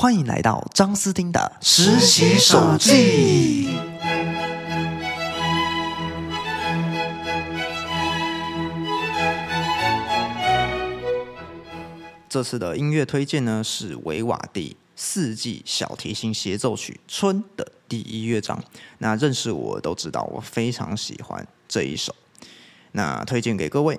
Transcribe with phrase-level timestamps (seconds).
[0.00, 3.68] 欢迎来到张斯汀的实习手记。
[12.28, 18.62] 这次的音乐推荐呢是维瓦第四季小提琴协奏曲《春》的第一乐章。
[18.98, 22.14] 那认识我都知道，我非常喜欢这一首，
[22.92, 23.98] 那推荐给各位。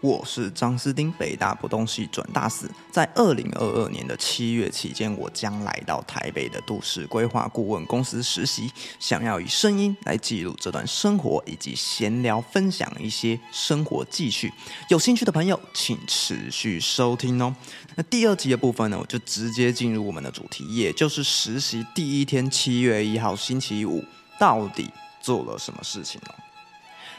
[0.00, 2.70] 我是张思丁，北大不动系转大四。
[2.92, 8.70] 在二零二二年的七月期间，我将来到台北的都市规划顾问公司实习，
[9.00, 14.52] 想要以声音来记录这段生活，以及闲聊分享一些生活记叙。
[14.88, 17.52] 有兴趣的朋友，请持续收听哦。
[17.96, 24.04] 那第二集的部分呢，我就直接进入我们的主题，也就是实习第一天，七月一号星期五，
[24.38, 24.88] 到底
[25.20, 26.34] 做了什么事情哦？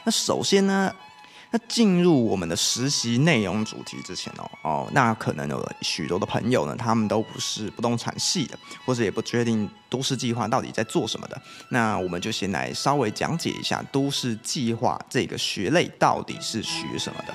[0.04, 0.90] 那首先呢？
[1.52, 11.42] 那进入我们的实习内容主题之前哦哦，那可能有许多的朋友呢，他们都不是不动产系的，或者也不确定都市计划到底在做什么的。
[11.70, 17.34] 那我们就先来稍微讲解一下都市计划这个学类到底是学什么的。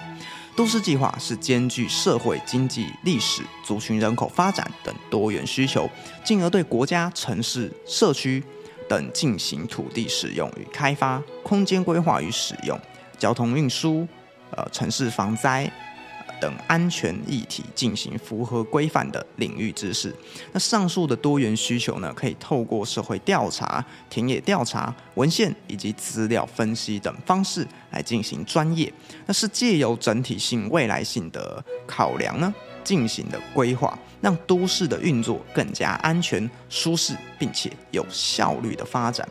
[0.55, 5.89] 都市计划是兼具社会、经济、历史、族群、人口发展等多元需求，
[6.23, 8.41] 进而对国家、城市、社区
[8.87, 12.79] 等进行土地使用与开发、空间规划与使用。
[13.17, 14.07] 交通运输、
[14.51, 15.69] 呃城市防灾
[16.41, 20.13] 等安全议题进行符合规范的领域知识。
[20.51, 28.91] 那上述的多元需求呢，可以透过社会调查、田野调查、文献以及资料分析等方式来进行专业。
[29.25, 39.27] 那是借由整体性、未来性的考量呢，进行的规划，让都市的运作更加安全、舒适，并且有效率的发展。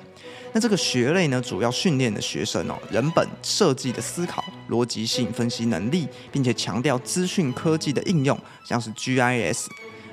[0.54, 9.66] 那这个学类呢，主要训练的学生哦，人本设计的思考、逻辑性分析能力，并且强调资讯科技的应用，像是 GIS，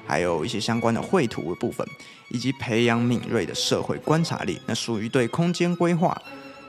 [0.07, 1.85] 还有一些相关的绘图的部分，
[2.31, 6.19] 以及培养敏锐的社会观察力，那属于对空间规划。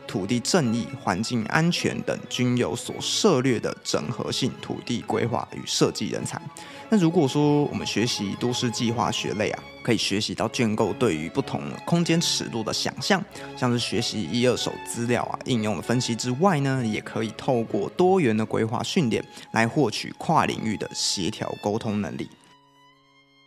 [0.07, 6.41] 土地正义、环境安全等均有所涉略的整合性土地规划与设计人才。
[6.89, 13.25] 那如果说我们学习都市计划学类啊，可以学习到建构对于不同空间尺度的想象，
[13.57, 22.29] 像是学习一二手资料啊、应用的分析之外呢，也可以透过多元的规划训练来获取跨领域的协调沟通能力。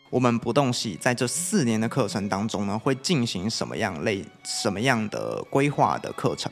[0.09, 6.51] 我们不动系在这四年的课程当中呢，会进行什么样类、什么样的规划的课程？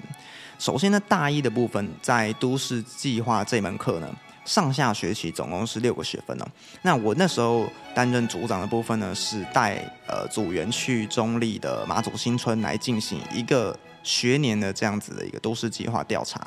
[0.59, 4.07] 首先呢，大一的部分在都市计划这门课呢，
[4.43, 6.45] 上下学期总共是六个学分哦。
[6.81, 9.75] 那我那时候担任组长的部分呢，是带
[10.07, 13.77] 呃组员去中立的马祖新村来进行一个。
[14.03, 16.45] 学年的这样子的一个都市计划调查，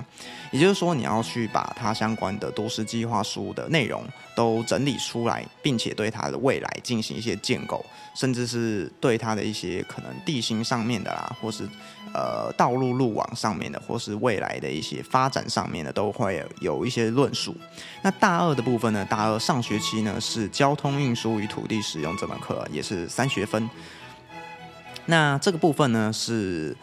[0.52, 4.04] 也就是说，你要去把它相关的都市计划书的内容
[4.36, 7.84] 都整理出来，并且对它的未来进行一些建构，
[8.14, 11.66] 甚至是对它的一些可能地形上面的啦，或是
[12.12, 17.56] 呃道路路网上面的，或是未来的一些发展上面的，都会有一些论述。
[18.02, 23.68] 那大二的部分呢，大二上学期呢是交通运输与土地使用这门课，也是三学分。
[25.06, 26.76] 那这个部分呢是。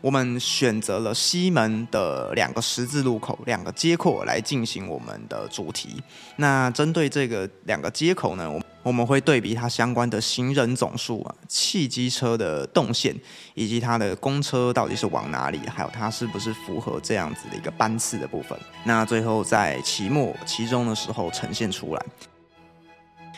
[0.00, 6.02] 我们选择了西门的两个十字路口、两个街口来进行我们的主题。
[6.36, 13.14] 那针对这个两个街口呢，我我们会对比它相关的行人总数啊、汽机车的动线，
[13.54, 18.58] 以及它的公车到底是往哪里，还有它是不是符合这样子的一个班次的部分。
[18.84, 22.06] 那最后在期末、期中的时候呈现出来。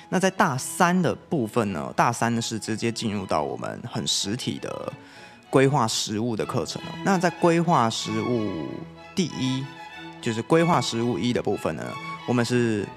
[0.09, 4.93] 那在大三的部分呢，大三呢是直接进入到我们很实体的。
[5.53, 8.67] 规划实务的课程那在规划实务
[9.15, 9.63] 第一，
[10.19, 11.85] 就是规划实务一的部分呢，
[12.27, 12.89] 我们是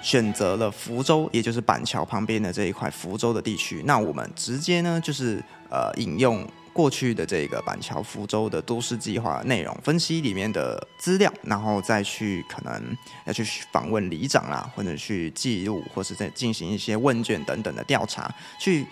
[0.00, 3.82] 选择了福州，也就是板桥旁边的这一块福州的地区。
[3.84, 12.96] 那我们直接呢，就是呃引用过去的这个板桥福州的都市计划内容分析里面的资料，然后再去可能
[13.26, 18.86] 要去访问里长啦，或者去记录，或是在进行一些问卷等等的调查，去。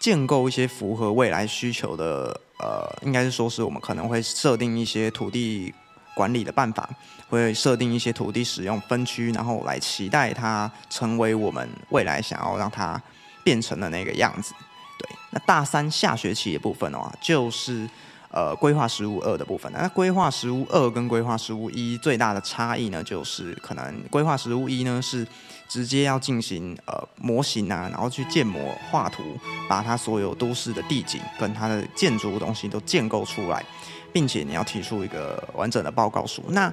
[0.00, 5.72] 建构一些符合未来需求的，呃，应该是说是我们可能会设定一些土地
[6.14, 6.88] 管理的办法，
[7.28, 13.00] 会设定一些土地使用分区，然后来期待它成为我们未来想要让它
[13.44, 14.54] 变成的那个样子。
[14.98, 17.88] 对，那大三下学期的部分的话，就是
[18.30, 19.70] 呃规划实务二的部分。
[19.72, 25.26] 那规划实务二跟规划实务一最大的差异呢，就是可能规划实务一呢是。
[25.70, 29.22] 直接要进行呃模型啊，然后去建模画图，
[29.68, 33.64] 把它所有都市的地景跟它的建筑东西都建构出来，
[34.12, 36.42] 并且你要提出一个完整的报告书。
[36.48, 36.68] 那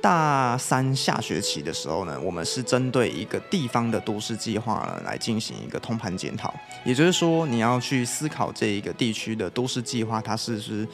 [0.00, 6.54] 大三下学期的时候呢，我们是针对一个地方的都市计划呢来进行一个通盘检讨。
[6.84, 10.88] 也就是说，你要去思考这一个地区的都市计划，它是不是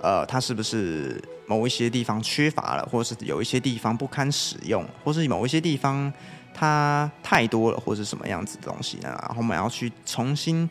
[0.00, 6.12] 呃，它是不是某一些地方缺乏了，或者是有一些地方不堪使用，或是某一些地方
[6.54, 9.08] 它太多了，或者是什么样子的东西呢？
[9.22, 10.68] 然后我们要去重新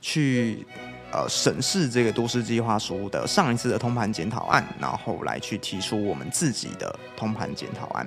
[0.00, 0.66] 去。
[1.10, 8.06] 呃，审视这个都市计划书的上一次的通盘检讨案，然后来去提出我们自己的通盘检讨案。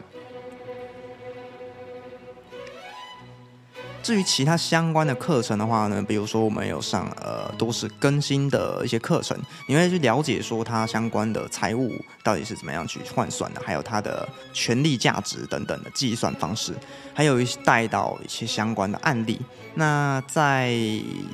[4.03, 9.35] 至于其他相关的课程的话呢，比如说我们有上呃都市更新的一些课程，
[9.67, 11.91] 你会去了解说它相关的财务
[12.23, 16.73] 到底是怎么样去换算的，还有它的权利价值等等的计算方式，
[17.13, 19.41] 还有一些带到一些相关的案例。
[19.73, 20.69] 那在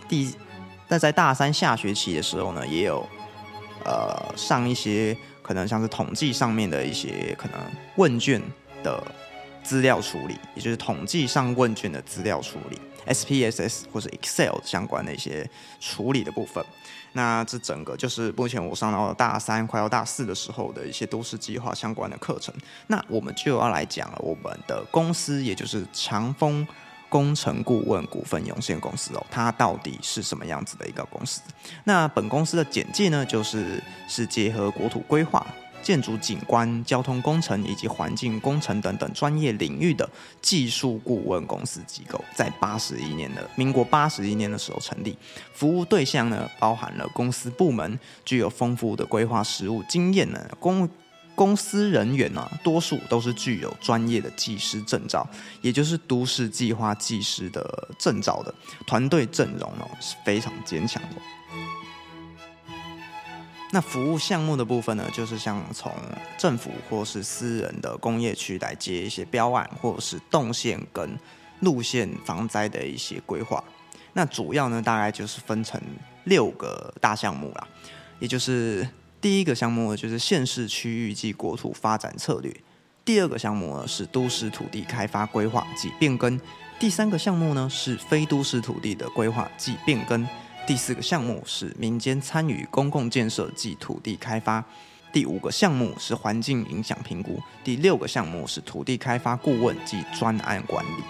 [0.07, 0.33] 第。
[0.87, 3.07] 但在大三下学期的时候呢，也有
[3.83, 7.59] 呃上一些可能像是统计上面的一些可能
[7.97, 8.41] 问卷
[8.83, 9.03] 的
[9.63, 15.49] 资料处理，也就是统计上问卷的资料处理，SPSS 或者 Excel 相关的一些
[15.79, 16.63] 处理的部分。
[17.13, 22.53] 那这整个就是目前我上到大三快要大四的时候的一些都市计划相关的课程。
[22.87, 26.65] 那我们就要来讲了，我们的公司也就是长风。
[27.09, 31.41] 工程顾问股份有限公司哦，它到底是什么样子的一个公司？
[31.83, 35.45] 那本公司的简介呢，就是是结合国土规划、
[35.81, 40.09] 建筑景观、交通工程以及环境工程等等专业领域的
[40.41, 45.17] 技术顾问公司机构，在八十一年的民国八十一年的时候成立，
[45.53, 50.89] 服务对象呢包含了公司部门具有丰富的规划实务经验呢公。
[51.37, 55.23] 公司人员呢，多数都是具有专业的技师证照，
[55.61, 58.51] 也就是都市计划技师的证照的
[58.87, 61.21] 团队阵容呢是非常坚强的。
[63.71, 65.93] 那服务项目的部分呢，就是像从
[66.39, 71.15] 政府或是私人的工业区来接一些标案，或者是动线跟
[71.59, 73.63] 路线防灾的一些规划。
[74.13, 75.79] 那主要呢，大概就是分成
[76.23, 77.67] 六个大项目啦，
[78.17, 78.89] 也就是。
[79.27, 82.49] 第一个项目呢，就是县市区域及国土发展策略；
[83.03, 86.39] 第二个项目呢，是都市土地开发规划及变更；
[86.79, 90.25] 第三个项目呢，是非都市土地的规划及变更；
[90.65, 94.63] 第四个项目是民间参与公共建设及土地开发；
[95.11, 97.33] 第五个项目是环境影响评估；
[97.65, 101.03] 第六个项目是土地开发顾问及专案管理。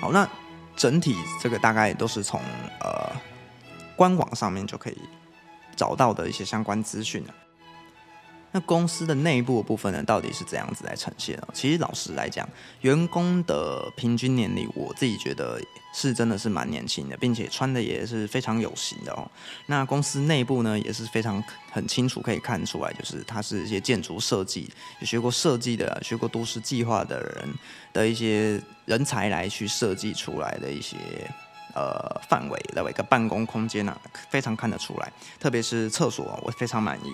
[0.00, 0.30] 好，那
[0.76, 2.40] 整体这个大概都是从
[2.78, 3.10] 呃
[3.96, 4.98] 官网上面就可以。
[5.76, 7.22] 找到的一些相关资讯
[8.54, 11.48] 那公司的内部部分呢，到底是怎样子来呈现呢？
[11.54, 12.46] 其实老实来讲，
[12.82, 15.58] 员工的平均年龄，我自己觉得
[15.94, 19.26] 是真的是蛮年轻的，并且穿的也是非常有型的哦。
[19.64, 24.70] 那公司内部呢，也是非常很清楚可以看出来，就是它是一些建筑设计，
[25.00, 27.48] 有学过设计的、学过都市计划的人
[27.94, 30.98] 的一些人才来去设计出来的一些。
[31.74, 33.96] 呃，范围的一个办公空间呢，
[34.30, 37.12] 非常看得出来，特别是厕所，我非常满意。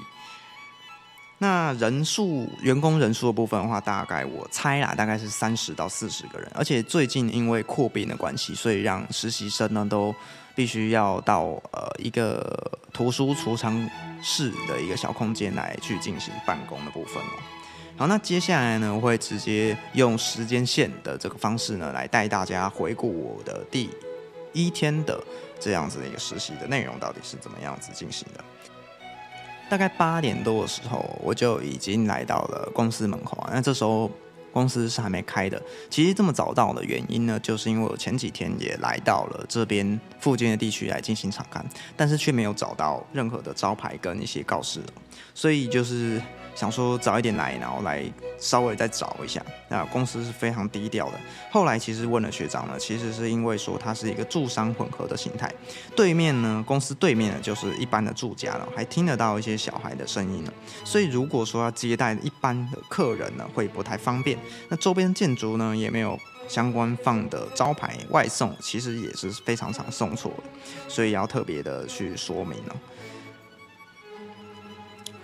[1.41, 6.51] 那人数，员工人数的部分的话，大概我猜啦，大概是三十到四十个人。
[6.53, 10.13] 而且最近因为扩编的关系，所以让实习生呢都
[10.57, 13.89] 必须要到呃一个图书储藏
[14.21, 17.39] 室的一个小空间来去进行办公的部分哦。
[17.97, 23.89] 好，那接下来呢，我会直接用时间线的这个方式呢，来带大家回顾我的第。
[24.53, 25.19] 一天的
[25.61, 28.45] 这样子的一个实习的内容到底是怎么样子进行的？
[29.71, 33.51] 大概八点多的时候，我就已经来到了公司门口啊。
[33.53, 34.11] 那这时候
[34.53, 35.61] 公司是还没开的。
[35.91, 41.65] 其实这么早到的原因呢，就是因为我前几天也来到了这边附近的地区来进行查看，
[41.97, 44.81] 但是却没有找到任何的招牌跟一些告示，
[45.35, 46.21] 所以就是。
[46.59, 48.03] 想说早一点来，然后来
[48.37, 49.41] 稍微再找一下。
[49.69, 51.21] 那公司是非常低调的。
[51.53, 55.49] 后来其实问了学长呢，其实是因为说它是一个住商混合的形态。
[55.95, 60.53] 对面呢，公司对面呢就是一般的住家了，还听得到一些小孩的声音呢。
[60.85, 64.37] 所以如果说要接待一般的客人呢，会不太方便。
[64.69, 70.43] 那周边建筑呢也没有相关放的招牌，外送其实也是非常常送错的，
[70.89, 72.75] 所以要特别的去说明哦。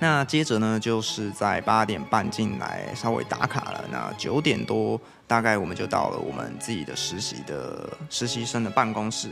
[0.04, 3.82] 那接着呢，就是在八点半进来稍微打卡了。
[3.90, 9.30] 那九点多大概我们就到了我们自己的实习的实习生的办公室，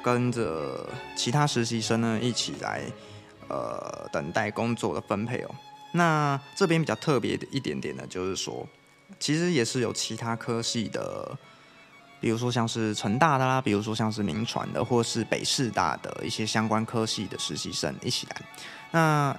[0.00, 2.82] 跟着其他实习生呢一起来
[3.48, 5.50] 呃等待工作的分配哦。
[5.90, 8.64] 那这边比较特别的一点点呢，就是说
[9.18, 11.36] 其实也是有其他科系的，
[12.20, 18.36] 比如说像是成大的啦，比如说像是民传的，或是北师大的一些相关科系的实习生一起来。
[18.92, 19.36] 那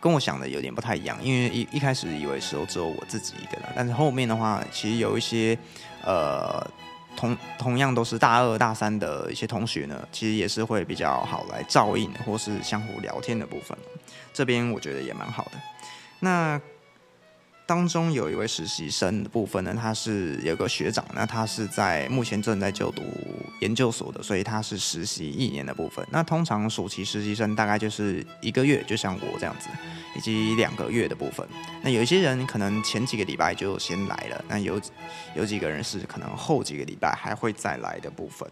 [0.00, 5.58] 跟我想的有点不太一样，因为一一开始以为候只有我自己一个人，但是后面的话，其实有一些
[6.04, 6.64] 呃
[7.16, 13.76] 同同样都是大二大三的一些同学呢，其实也是会比较好来照应或是相互聊天的部分，
[14.32, 15.52] 这边我觉得也蛮好的。
[16.20, 16.60] 那
[17.68, 23.02] 当中有一位实习生的部分呢，他是有个学长，那他是在目前正在就读
[23.60, 26.02] 研究所的，所以他是实习一年的部分。
[26.10, 29.68] 那通常暑期实习生大概就是一个月，就像我这样子，
[30.16, 31.46] 以及两个月的部分。
[31.82, 34.80] 那有一些人可能前几个礼拜就先来了，那有
[35.34, 38.50] 有几个人是可能后几个礼拜还会再来的部分。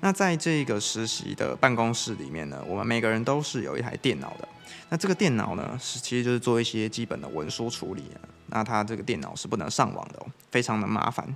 [0.00, 4.48] 那在这个实习的办公室里面呢，我们每个人都是有一台电脑的。
[4.88, 8.04] 那这个电脑呢，是其实就是做一些基本的文书处理。
[8.46, 11.26] 那它这个电脑是不能上网的，非常的麻烦。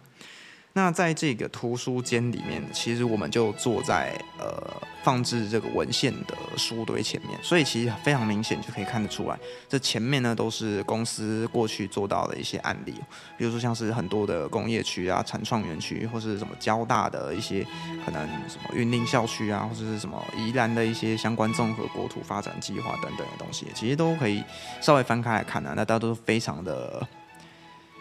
[0.77, 4.63] 那在这个图书间里面，其实我们就坐在呃
[5.03, 9.39] 放置这个文献的书堆前面，所以其实非常明显就可以看得出来，
[9.71, 12.93] 这前面呢都是公司过去做到的一些案例，
[13.39, 17.67] 比如说像是很多的工业区啊、产创园区，或是什么交大的一些
[18.05, 24.45] 可能什么云林校区啊，或者是什么宜兰的一些相关综合国土发展计划等等的东西，其实都可以
[24.83, 27.09] 稍微翻开来看啊，那大家都非常的。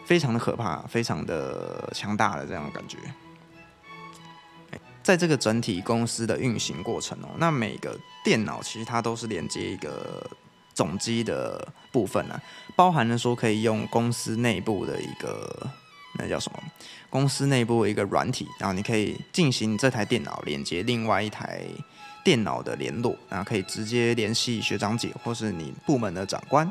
[0.05, 2.97] 非常的可怕，非常的强大的这样感觉。
[5.03, 10.27] 在这个整体公司的运行过程哦，那每个电脑其实它都是连接一个
[10.73, 12.41] 总机的部分啊，
[12.75, 15.67] 包含了说可以用公司内部的一个
[16.17, 16.59] 那叫什么？
[17.11, 21.61] 公司内部的一个软体，然后你可以进行这台电脑连接另外一台
[22.23, 26.67] 电脑的联络，然后可以直接联系学长姐或是你部门的长官。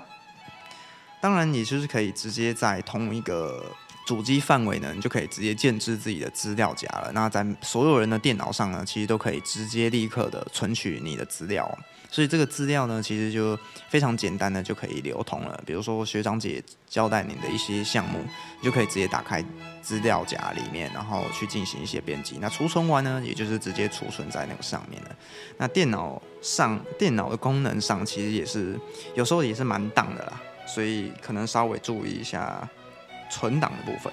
[1.24, 3.64] 当然，你就是可以直接在同一个
[4.06, 7.10] 主机范围呢，你就可以直接建置自己的资料夹了。
[7.14, 11.66] 那在所有人的电脑上呢，其实都可以直接立刻的存取你的资料。
[12.10, 15.58] 所以这个资料呢，其实就非常简单的就可以流通了。
[15.64, 18.18] 比如说学长姐交代你的一些项目，
[18.60, 19.42] 你就可以直接打开
[19.80, 22.36] 资料夹里面，然后去进行一些编辑。
[22.38, 25.16] 那储存完呢，也就是直接储存在那个上面了。
[25.56, 28.78] 那电脑上电脑的功能上，其实也是
[29.14, 30.38] 有时候也是蛮当的啦。
[30.66, 32.68] 所以可能稍微注意一下
[33.30, 34.12] 存档的部分。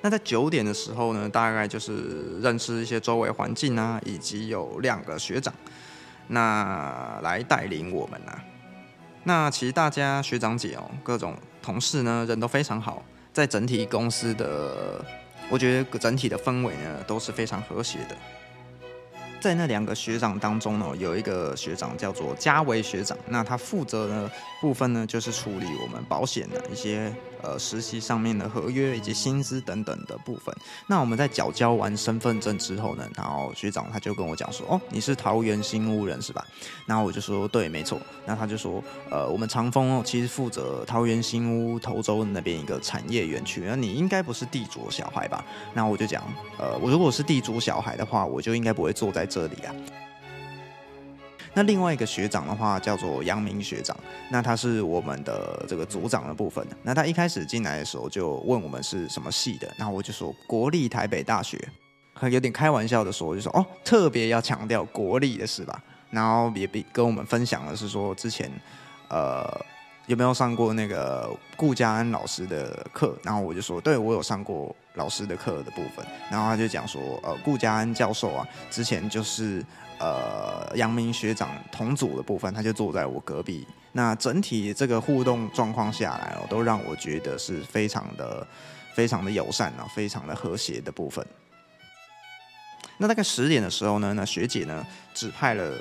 [0.00, 5.52] 那在九点的时候呢，大概就是认识一些周围环境啊，以及有两个学长，
[6.28, 8.44] 那来带领我们啊。
[9.22, 13.02] 那其实大家学长姐哦，各种同事呢，人都非常好，
[13.32, 15.02] 在整体公司的，
[15.48, 18.16] 我觉得整体的氛围呢，都是非常和谐的。
[19.44, 27.14] 在那两个学长当中呢，有一个学长叫做嘉维学长，那他负责的部分呢，就是处理我们保险的一些。
[27.46, 30.54] 呃，实习上面的合约以及薪资等等的部分。
[30.86, 36.42] 那我们在缴交完身份证之后呢，然后学长他就跟我讲说：“哦，你是桃园新屋人是吧？”
[36.88, 38.82] 然后我就说：“对，没错。”那他就说
[39.12, 46.24] ：“呃，我们长丰其实负责桃园新屋头州那边一个产业园区，那你应该不是地主小孩吧？”那我就讲
[46.58, 49.74] ：“呃，我如果是地主小孩的话，我就应该不会坐在这里啊。”
[51.56, 53.96] 那另外一个学长的话叫做杨明学长，
[54.28, 56.66] 那他是我们的这个组长的部分。
[56.82, 61.56] 那他一开始进来的时候就问我们是什么系的，然后我就说国立台北大学，
[62.28, 65.80] 有点开玩笑的说，就说哦，特别要强调国立的是吧？
[66.10, 68.50] 然后也比跟我们分享的是说之前
[69.08, 69.48] 呃
[70.06, 79.64] 有没有上过那个顾家安老师的课，然后我就说对我有上过老师的课的部分，然后他就讲说呃顾家安教授啊之前就是。
[80.00, 83.64] 呃，杨明学长同组的部分，他就坐在我隔壁。
[83.92, 88.44] 那整体这个互动状况下来哦，都让我觉得是非常的、
[88.92, 91.24] 非常的友善啊，非常的和谐的部分。
[92.98, 94.84] 那大概十点的时候呢，那学姐呢
[95.14, 95.72] 指派了。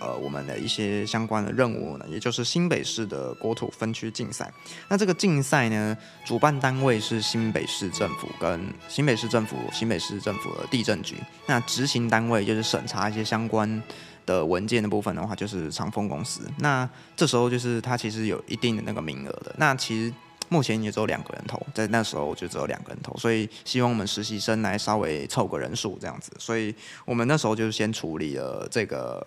[0.00, 4.52] 呃，我们的一些相关的任务呢，也就是新北市的国土分区竞赛。
[4.88, 5.96] 那这个竞赛呢，
[6.26, 11.16] 主办单位是新北市政府跟新北市政府、新北市政府的地震局。
[11.46, 13.82] 那执行单位就是审查一些相关
[14.26, 16.42] 的文件的部分的话，就是长丰公司。
[16.58, 19.54] 那这时候就是它其实有一定的那个名额的。
[19.56, 20.12] 那其实
[20.48, 26.30] 目前也只有两个人投，在那时候就只有两个人投，所以希望我们实习生来稍微凑个人数这样子。
[26.38, 26.74] 所以
[27.06, 29.26] 我们那时候就先处理了这个。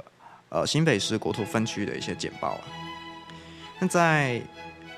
[0.49, 2.61] 呃，新北市国土分区的一些简报啊，
[3.79, 4.41] 那在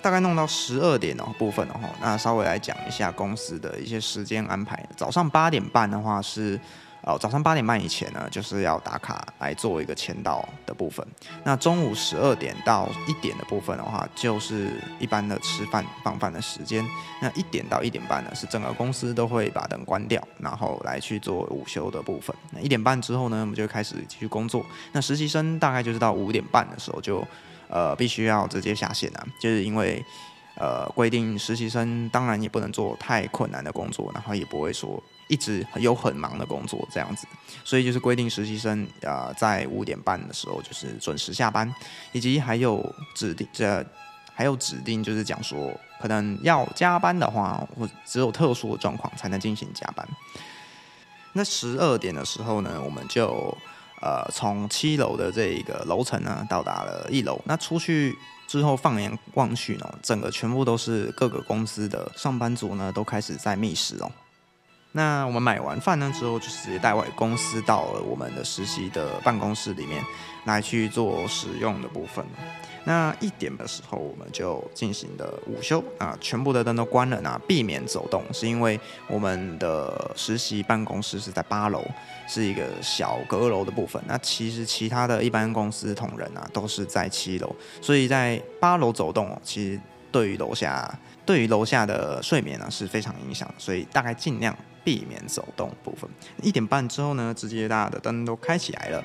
[0.01, 4.88] 大概弄到十二点的部分的话，那稍微来讲一下公司的一些时间安排。
[4.96, 6.60] 早上八点半的话是。
[7.09, 11.05] 哦，早上八点半以前呢，就是要打卡来做一个签到的部分。
[11.43, 16.85] 那中午十二点到一点的部分的话，就是一般的吃饭放饭的时间。
[17.21, 22.35] 那一点到一点半呢，是整个公司都会把灯关掉，然后来去做午休的部分。
[22.51, 24.65] 那一点半之后呢，我们就开始继续工作。
[24.91, 27.25] 那实习生大概就是到五点半的时候就。
[27.71, 30.03] 呃必须要直接下线啊，就是因为
[30.55, 34.99] 呃规定实习生当然也不能做太困难的工作，然后也不会说
[35.29, 37.25] 一直有很忙的工作这样子，
[37.63, 41.74] 所以就是规定实习生啊在五点半的时候就是准时下班，
[42.12, 42.83] 以及还有
[43.15, 43.86] 指定这
[44.33, 45.71] 还有指定就是讲说
[46.01, 50.07] 可能要加班的话，或只有特殊的状况才能进行加班。
[51.33, 53.55] 那十二点的时候呢，我们就
[54.01, 57.39] 呃从七楼的这一个楼层呢到达了一楼。
[57.45, 58.17] 那出去
[58.48, 64.12] 之后放眼望去呢，整个全部都是各个公司的上班族呢，都开始在觅食哦。
[64.91, 70.03] 那我们买完饭呢之后，就直接带回公司到了我们的实习的办公室里面
[70.46, 72.25] 来去做使用的部分。
[72.86, 81.86] 那一点的时候，我们就进行的午休啊，全部的灯都关了呢，避免走动，是因为我们的实习办公室是在八楼，
[82.27, 84.01] 是一个小阁楼的部分。
[84.08, 89.79] 那其实其他的一般公司同仁啊，都是在七楼，所以在八楼走动，其实
[90.11, 96.09] 对于楼下对于楼下的睡眠呢是非常影响，所以大概尽量避免走动部分。
[96.41, 99.03] 一点半之后呢，直接大家的灯都开起来了。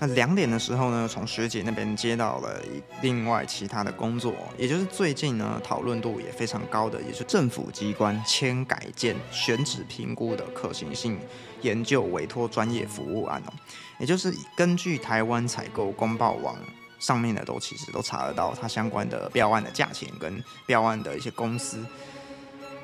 [0.00, 2.60] 那两点的时候呢，从学姐那边接到了
[3.02, 11.18] 另外其他的工作，也就是最近呢讨论度也非常高的，也是政府机关迁改建选址评估的可行性
[11.62, 13.52] 研究委托专业服务案哦，
[13.98, 16.56] 也就是根据台湾采购公报网
[16.98, 21.84] 上面的都其实都查得到它相关的标案的价钱跟标案的一些公司。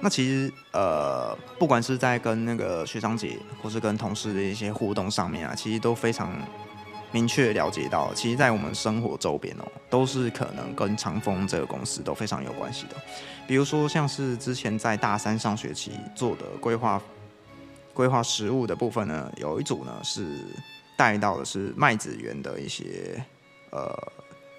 [0.00, 6.32] 那其实呃，不管是在跟那个学长姐或是跟同事的一些互动上面啊，其实都非常。
[7.12, 12.96] 明确了解到，其实，在我们生活周边哦，都是可能跟长丰这个公司都非常有关系的。
[13.46, 17.00] 比如说，像是之前在大三上学期做的规划、
[17.92, 20.40] 规划实务的部分呢，有一组呢是
[20.96, 23.24] 带到的是麦子园的一些
[23.74, 24.12] 呃。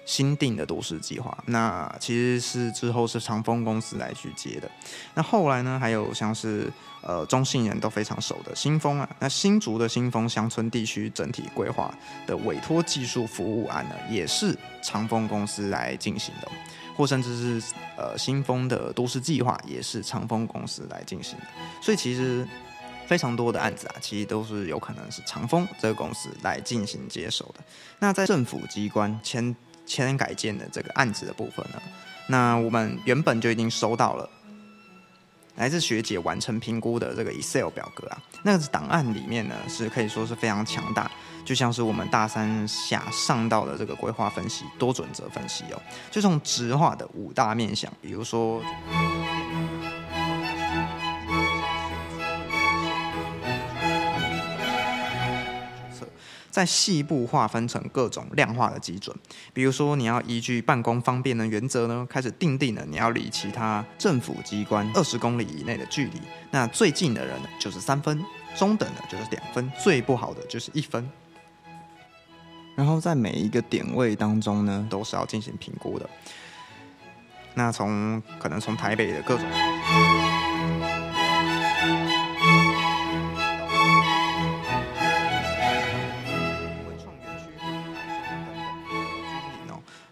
[0.08, 4.70] 新定的都市计划，那其实是之后是长丰公司来去接的。
[5.14, 11.92] 那后来呢，还有像是呃中信人都非常熟的新丰啊，那新竹的新丰乡村地区整体规划
[12.24, 16.48] 的委托技术服务案呢，也是长丰公司来进行的，
[16.96, 21.46] 或甚至是呃新丰的都市计划也是长丰公司来进行的。
[21.82, 22.46] 所以其实
[23.06, 27.64] 非常多的案子啊，其实都是有可能是长风这个公司来进行接手的。
[27.98, 29.54] 那在政府机关签。
[29.88, 31.80] 迁改建的这个案子的部分呢，
[32.26, 34.28] 那我们原本就已经收到了
[35.54, 41.08] 来自学姐完成评估的这个 Excel 表格啊，那个档案里面呢是可以说是非常强大，
[41.44, 48.60] 就像是我们大三下上到的这个规划分析、多准则分析哦，就从直化的五大面向，比如说。
[56.56, 59.14] 在细部划分成各种量化的基准，
[59.52, 66.18] 比如说你要依据办公方便的原则呢，开始定定了你要离其他政府机关二十公里以内的距离，
[66.50, 68.24] 那最近的人呢就是三分，
[68.56, 71.06] 中等的就是两分，最不好的就是一分。
[72.74, 76.08] 然后在每一个点位当中呢，都是要进行评估的。
[77.52, 79.46] 那从可能从台北的各种。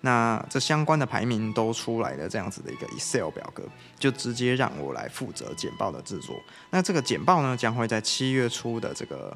[0.04, 3.62] 那这相关的排名都出来了，这样子的一个 Excel 表格，
[3.98, 6.36] 就直接让我来负责简报的制作。
[6.68, 9.34] 那这个简报呢，将会在七月初的这个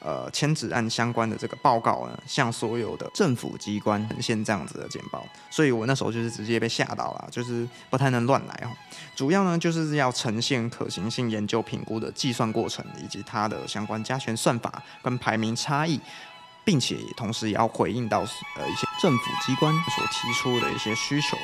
[0.00, 5.26] 呃签纸案相关的这个报告呢，向所有的政府机关呈现这样子的简报。
[5.50, 8.68] 所以我那时候就是直接被吓到了，就是不太能乱来哦。
[9.16, 15.98] 主要呢就是要呈现可行性研究评估的计算过程，以及它的相关加权算法跟排名差异。
[16.64, 21.36] 并且同时也要回应到呃一些政府机关所提出的一些需求。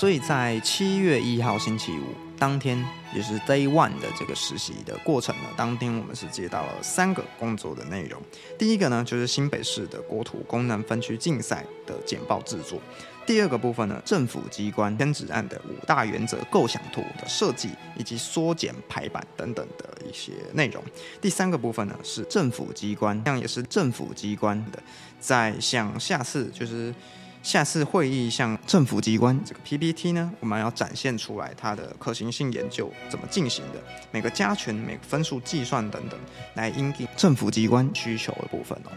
[0.00, 2.82] 所以在七月一号星期五当天，
[3.14, 5.42] 也是 Day One 的这个实习的过程呢。
[5.58, 8.18] 当天我们是接到了三个工作的内容。
[8.58, 12.80] 第一个呢，就是新北市的国土功能分区竞赛的简报制作。
[13.26, 20.82] 第二个部分呢，政府机关编制案的五大原则构想图的设计以及缩减排版等等的一些内容。
[21.20, 24.82] 第三个部分呢，是政府机关，这样也是政府机关的，
[25.20, 26.94] 在向下次就是。
[27.42, 36.18] 下次会议向政府机关这个 PPT 呢，我们要展现出来它的可行性研究怎么进行的，每个加权、每个分数计算等等，
[36.54, 38.92] 来应对政府机关需求的部分哦。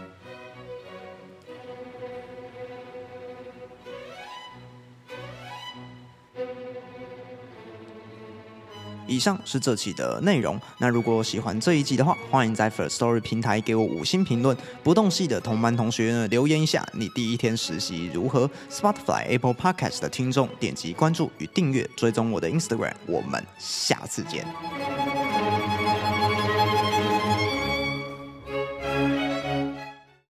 [9.14, 10.60] 以上是这期的内容。
[10.78, 14.56] 那如果喜欢这一集的话，欢迎在 First Story 平台给我五星评论。
[14.82, 18.50] 不动系的同班同学呢，留言一下你第一天实习如何。
[18.70, 22.94] Spotify、Apple Podcast 的听众点击关注与订阅，追踪我的 Instagram。
[23.06, 25.13] 我们下次见。